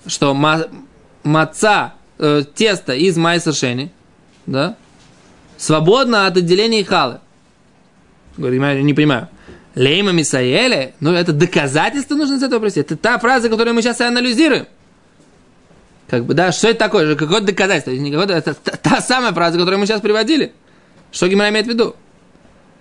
что 0.08 0.34
маца, 1.24 1.94
э, 2.18 2.44
тесто 2.56 2.94
из 2.94 3.18
майса 3.18 3.52
шени, 3.52 3.92
да, 4.46 4.78
свободно 5.58 6.28
от 6.28 6.38
отделения 6.38 6.86
халы. 6.86 7.20
Говорит, 8.38 8.62
не 8.84 8.94
понимаю. 8.94 9.28
Лейма 9.80 10.12
Мисаэле, 10.12 10.94
ну 11.00 11.14
это 11.14 11.32
доказательство 11.32 12.14
нужно 12.14 12.36
из 12.36 12.44
этого 12.44 12.60
привести. 12.60 12.82
Это 12.82 12.98
та 12.98 13.18
фраза, 13.18 13.48
которую 13.48 13.74
мы 13.74 13.82
сейчас 13.82 14.02
и 14.02 14.04
анализируем. 14.04 14.68
Как 16.10 16.26
бы, 16.26 16.34
да, 16.34 16.52
что 16.52 16.68
это 16.68 16.80
такое? 16.80 17.16
Какое-то 17.16 17.46
доказательство. 17.46 17.92
Не 17.92 18.12
какое-то, 18.12 18.34
это 18.34 18.54
та, 18.56 18.76
та 18.76 19.00
самая 19.00 19.32
фраза, 19.32 19.58
которую 19.58 19.80
мы 19.80 19.86
сейчас 19.86 20.02
приводили. 20.02 20.52
Что 21.14 21.30
Гимара 21.30 21.50
имеет 21.50 21.66
в 21.66 21.70
виду? 21.70 21.96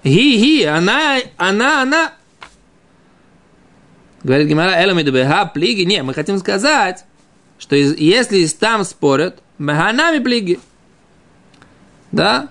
Ги-ги, 0.02 0.64
она, 0.64 1.18
она, 1.36 1.82
она. 1.82 2.12
Говорит 4.24 4.48
Гимара, 4.48 4.82
Эламидубеха, 4.82 5.52
плиги. 5.54 5.82
Не, 5.82 6.02
мы 6.02 6.14
хотим 6.14 6.36
сказать, 6.38 7.04
что 7.60 7.76
если 7.76 8.44
там 8.48 8.82
спорят, 8.82 9.38
механами 9.58 10.18
плиги. 10.18 10.58
Да? 12.10 12.48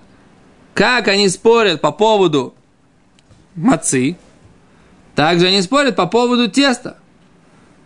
Как 0.73 1.09
они 1.09 1.27
спорят 1.27 1.81
по 1.81 1.91
поводу 1.91 2.55
мацы, 3.55 4.15
также 5.17 5.47
они 5.47 5.63
спорят 5.63 5.95
по 5.95 6.05
поводу 6.05 6.47
теста. 6.47 6.97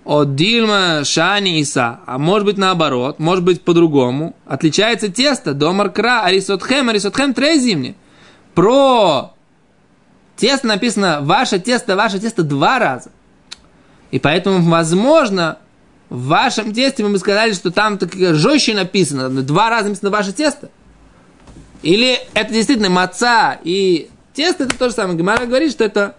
От 0.03 0.35
Дильма, 0.35 1.05
Шани, 1.05 1.61
Иса. 1.61 2.01
А 2.05 2.17
может 2.17 2.45
быть 2.45 2.57
наоборот, 2.57 3.19
может 3.19 3.45
быть 3.45 3.61
по-другому. 3.61 4.35
Отличается 4.45 5.09
тесто. 5.09 5.53
До 5.53 5.71
Маркра, 5.71 6.23
Арисотхем, 6.25 6.89
Арисотхем 6.89 7.33
трезимни. 7.33 7.95
Про 8.53 9.33
тесто 10.35 10.67
написано 10.67 11.19
ваше 11.21 11.57
тесто, 11.59 11.95
ваше 11.95 12.19
тесто 12.19 12.43
два 12.43 12.79
раза. 12.79 13.11
И 14.11 14.19
поэтому, 14.19 14.69
возможно, 14.69 15.57
в 16.09 16.27
вашем 16.27 16.73
тесте 16.73 17.01
мы 17.01 17.11
бы 17.11 17.17
сказали, 17.17 17.53
что 17.53 17.71
там 17.71 17.97
так 17.97 18.13
жестче 18.13 18.73
написано, 18.73 19.29
два 19.29 19.69
раза 19.69 19.87
написано 19.87 20.09
ваше 20.09 20.33
тесто. 20.33 20.69
Или 21.81 22.19
это 22.33 22.51
действительно 22.51 22.89
маца 22.89 23.57
и 23.63 24.09
Тесто 24.33 24.63
это 24.63 24.77
то 24.77 24.89
же 24.89 24.95
самое. 24.95 25.17
Гемара 25.17 25.45
говорит, 25.45 25.71
что 25.71 25.83
это 25.83 26.15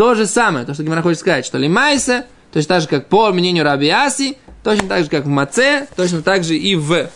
то 0.00 0.14
же 0.14 0.24
самое. 0.24 0.64
То, 0.64 0.72
что 0.72 0.82
Гемара 0.82 1.02
хочет 1.02 1.20
сказать, 1.20 1.44
что 1.44 1.58
лимайса, 1.58 2.24
точно 2.54 2.68
так 2.68 2.80
же, 2.80 2.88
как 2.88 3.08
по 3.08 3.30
мнению 3.32 3.64
Раби 3.64 3.90
Аси, 3.90 4.38
точно 4.64 4.88
так 4.88 5.04
же, 5.04 5.10
как 5.10 5.26
в 5.26 5.28
маце, 5.28 5.88
точно 5.94 6.22
так 6.22 6.42
же 6.42 6.56
и 6.56 6.74
в 6.74 7.10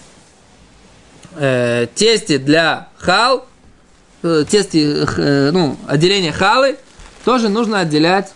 э, 1.37 1.87
тесте 1.95 2.37
для 2.37 2.89
хал, 2.99 3.47
э, 4.23 4.45
тесте, 4.47 5.07
э, 5.17 5.51
ну, 5.51 5.79
отделение 5.87 6.31
халы, 6.31 6.77
тоже 7.25 7.49
нужно 7.49 7.81
отделять, 7.81 8.35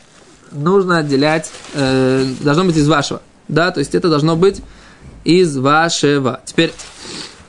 нужно 0.51 0.97
отделять, 0.97 1.51
э, 1.75 2.25
должно 2.41 2.65
быть 2.65 2.79
из 2.79 2.89
вашего. 2.89 3.21
Да, 3.49 3.71
то 3.71 3.81
есть 3.81 3.95
это 3.95 4.09
должно 4.09 4.35
быть 4.35 4.63
из 5.25 5.59
вашего. 5.59 6.41
Теперь, 6.47 6.73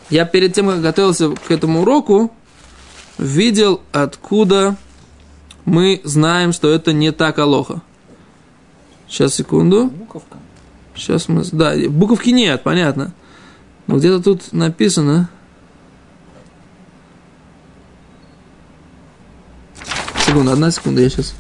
я 0.10 0.26
перед 0.26 0.54
тем, 0.54 0.68
как 0.68 0.82
готовился 0.82 1.30
к 1.30 1.50
этому 1.50 1.84
уроку, 1.84 2.30
видел, 3.18 3.80
откуда 3.94 4.76
мы 5.70 6.02
знаем, 6.04 6.52
что 6.52 6.70
это 6.70 6.94
не 6.94 7.12
так 7.12 7.40
алоха. 7.40 7.82
Сейчас, 9.08 9.36
секунду. 9.36 9.88
Буковка. 9.88 10.38
Сейчас 10.96 11.30
мы... 11.30 11.44
Да, 11.52 11.74
буковки 11.90 12.30
нет, 12.30 12.64
понятно. 12.64 13.14
Но 13.88 13.98
где-то 13.98 14.22
тут 14.22 14.52
написано... 14.52 15.30
Секунду, 20.26 20.52
одна 20.52 20.72
секунда, 20.72 21.02
я 21.02 21.10
сейчас... 21.10 21.34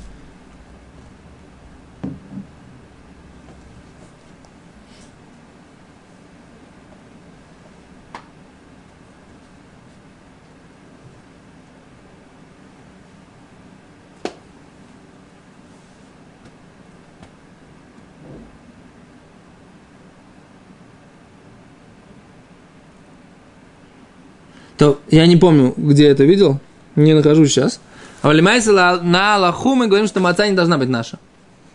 То 24.79 25.01
я 25.12 25.27
не 25.27 25.36
помню, 25.36 25.74
где 25.75 26.05
я 26.05 26.12
это 26.12 26.24
видел, 26.24 26.57
не 26.95 27.13
нахожу 27.13 27.45
сейчас. 27.45 27.81
А 28.21 28.29
валимайся 28.29 28.71
на 28.71 29.36
Аллаху 29.36 29.75
мы 29.75 29.88
говорим, 29.88 30.07
что 30.07 30.21
маца 30.21 30.48
не 30.48 30.55
должна 30.55 30.77
быть 30.77 30.88
наша. 30.88 31.19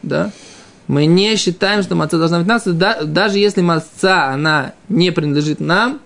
Да? 0.02 0.32
Мы 0.86 1.04
не 1.04 1.36
считаем, 1.36 1.82
что 1.82 1.96
маца 1.96 2.18
должна 2.18 2.38
быть 2.38 2.48
наша, 2.48 2.72
да, 2.72 3.02
даже 3.02 3.38
если 3.38 3.60
маца, 3.60 4.28
она 4.28 4.72
не 4.88 5.12
принадлежит 5.12 5.60
нам, 5.60 6.00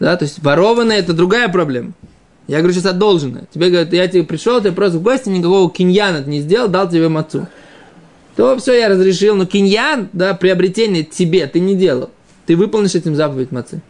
да, 0.00 0.16
то 0.16 0.24
есть 0.24 0.42
ворованная, 0.42 0.98
это 0.98 1.12
другая 1.12 1.48
проблема. 1.48 1.92
Я 2.48 2.58
говорю 2.58 2.74
сейчас 2.74 2.86
одолженная. 2.86 3.46
Тебе 3.52 3.70
говорят, 3.70 3.92
я 3.92 4.08
тебе 4.08 4.24
пришел, 4.24 4.60
ты 4.60 4.72
просто 4.72 4.98
в 4.98 5.02
гости, 5.02 5.28
никакого 5.28 5.70
киньяна 5.70 6.24
не 6.24 6.40
сделал, 6.40 6.68
дал 6.68 6.88
тебе 6.88 7.08
мацу. 7.08 7.46
То 8.34 8.56
все, 8.58 8.74
я 8.74 8.88
разрешил, 8.88 9.36
но 9.36 9.46
киньян, 9.46 10.08
да, 10.12 10.34
приобретение 10.34 11.04
тебе 11.04 11.46
ты 11.46 11.60
не 11.60 11.76
делал. 11.76 12.10
Ты 12.46 12.56
выполнишь 12.56 12.96
этим 12.96 13.14
заповедь 13.14 13.52
мацы. 13.52 13.82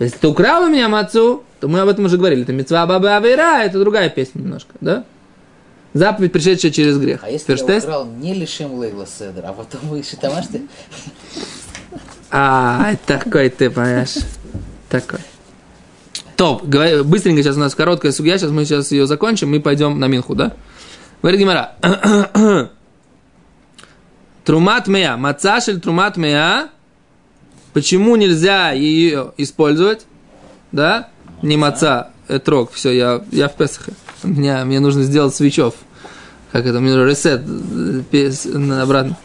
Если 0.00 0.16
ты 0.18 0.26
украл 0.26 0.64
у 0.64 0.68
меня 0.68 0.88
мацу, 0.88 1.44
то 1.60 1.68
мы 1.68 1.80
об 1.80 1.88
этом 1.88 2.06
уже 2.06 2.16
говорили. 2.16 2.42
Это 2.42 2.52
мецва 2.52 2.86
баба 2.86 3.16
авера, 3.16 3.62
это 3.62 3.78
другая 3.78 4.08
песня 4.08 4.40
немножко, 4.40 4.74
да? 4.80 5.04
Заповедь, 5.92 6.32
пришедшая 6.32 6.70
через 6.70 6.98
грех. 6.98 7.20
А 7.22 7.30
если 7.30 7.46
Ферштест? 7.46 7.86
я 7.86 7.92
украл 8.00 8.06
не 8.06 8.32
лишим 8.32 8.74
лейла 8.74 9.06
седер, 9.06 9.44
а 9.44 9.52
потом 9.52 9.80
вы 9.88 9.98
еще 9.98 10.16
там 10.16 10.32
ты 10.50 10.62
А, 12.30 12.94
такой 13.06 13.50
ты, 13.50 13.70
понимаешь? 13.70 14.16
Такой. 14.88 15.18
Топ, 16.36 16.62
быстренько 16.62 17.42
сейчас 17.42 17.56
у 17.56 17.60
нас 17.60 17.74
короткая 17.74 18.12
судья, 18.12 18.38
сейчас 18.38 18.50
мы 18.50 18.64
сейчас 18.64 18.92
ее 18.92 19.06
закончим, 19.06 19.50
мы 19.50 19.60
пойдем 19.60 19.98
на 19.98 20.06
Минху, 20.06 20.34
да? 20.34 20.52
Говорит 21.20 21.40
Гимара. 21.40 21.72
Трумат 24.44 24.86
мея, 24.86 25.16
мацашель 25.16 25.80
трумат 25.80 26.16
мея. 26.16 26.70
Почему 27.72 28.16
нельзя 28.16 28.70
ее 28.72 29.32
использовать? 29.36 30.06
Да? 30.72 31.08
Не 31.42 31.56
маца, 31.56 32.10
этрог, 32.28 32.72
все, 32.72 32.90
я, 32.90 33.24
я 33.32 33.48
в 33.48 33.56
Песахе. 33.56 33.92
Мне, 34.22 34.62
мне 34.64 34.80
нужно 34.80 35.02
сделать 35.02 35.34
свечов. 35.34 35.74
Как 36.52 36.66
это, 36.66 36.80
мне 36.80 36.92
ресет 37.04 37.42
э, 37.46 38.02
пес- 38.10 38.46
обратно. 38.46 39.16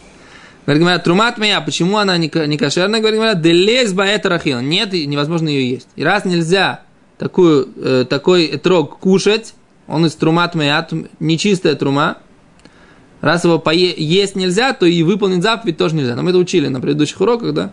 Говорит, 0.65 0.81
Гимара, 0.81 0.99
трумат 0.99 1.37
моя, 1.37 1.59
почему 1.61 1.97
она 1.97 2.17
не, 2.17 2.31
не 2.47 2.57
кошерная? 2.57 2.99
Говорит, 2.99 3.19
Гимара, 3.19 3.35
делез 3.35 3.93
баэт 3.93 4.25
рахил. 4.25 4.61
Нет, 4.61 4.93
невозможно 4.93 5.49
ее 5.49 5.69
есть. 5.69 5.87
И 5.95 6.03
раз 6.03 6.25
нельзя 6.25 6.81
такую, 7.17 7.67
э, 7.75 8.05
такой 8.09 8.55
этрог 8.55 8.99
кушать, 8.99 9.53
он 9.87 10.05
из 10.05 10.15
трумат 10.15 10.55
моя, 10.55 10.87
нечистая 11.19 11.75
трума, 11.75 12.17
раз 13.21 13.43
его 13.43 13.57
пое- 13.57 13.93
есть 13.97 14.35
нельзя, 14.35 14.73
то 14.73 14.85
и 14.85 15.03
выполнить 15.03 15.43
заповедь 15.43 15.77
тоже 15.77 15.95
нельзя. 15.95 16.15
Но 16.15 16.23
мы 16.23 16.29
это 16.29 16.39
учили 16.39 16.67
на 16.67 16.79
предыдущих 16.79 17.19
уроках, 17.21 17.53
да? 17.53 17.71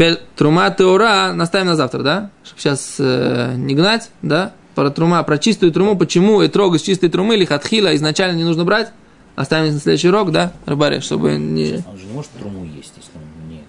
Теперь 0.00 0.18
трума 0.34 0.70
теора 0.70 1.34
наставим 1.34 1.66
на 1.66 1.76
завтра, 1.76 2.02
да? 2.02 2.30
Чтобы 2.42 2.58
сейчас 2.62 2.96
э, 2.98 3.52
не 3.58 3.74
гнать, 3.74 4.08
да? 4.22 4.54
Про 4.74 4.88
трума, 4.88 5.22
про 5.24 5.36
чистую 5.36 5.72
труму, 5.72 5.94
почему 5.94 6.42
этрог 6.42 6.74
из 6.74 6.80
чистой 6.80 7.10
трумы 7.10 7.34
или 7.34 7.44
хатхила 7.44 7.94
изначально 7.94 8.38
не 8.38 8.44
нужно 8.44 8.64
брать? 8.64 8.92
Оставим 9.36 9.74
на 9.74 9.78
следующий 9.78 10.08
урок, 10.08 10.32
да, 10.32 10.54
Рыбаре, 10.64 11.00
чтобы 11.02 11.32
не... 11.36 11.84
Он 11.86 11.98
же 11.98 12.06
не 12.06 12.14
может 12.14 12.30
труму 12.30 12.64
есть, 12.64 12.94
если 12.96 13.10
он 13.14 13.50
не 13.50 13.56
этот, 13.56 13.68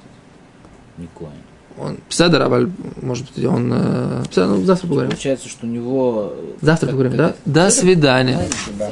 не 1.00 1.08
коин. 1.08 1.32
Он 1.78 1.98
пседер, 2.08 2.42
а 2.44 2.70
может 3.02 3.26
быть, 3.36 3.44
он... 3.44 3.70
Э, 3.76 4.24
пседер, 4.30 4.48
ну, 4.48 4.64
завтра 4.64 4.88
поговорим. 4.88 5.12
Получается, 5.12 5.50
что 5.50 5.66
у 5.66 5.70
него... 5.70 6.34
Завтра 6.62 6.86
как- 6.88 6.96
поговорим, 6.96 7.18
как 7.18 7.36
да? 7.44 7.66
До 7.66 7.70
свидания. 7.72 8.40
это- 8.40 8.56
Да. 8.80 8.92